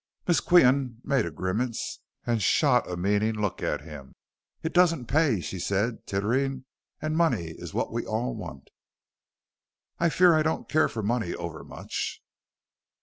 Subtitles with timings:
[0.27, 4.15] Miss Qian made a grimace and shot a meaning look at him.
[4.63, 6.65] "It doesn't pay," she said, tittering,
[6.99, 8.71] "and money is what we all want."
[9.99, 12.19] "I fear I don't care for money overmuch."